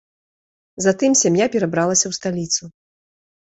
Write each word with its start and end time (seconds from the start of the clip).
Затым 0.85 1.11
сям'я 1.21 1.45
перабралася 1.57 2.05
ў 2.11 2.19
сталіцу. 2.19 2.63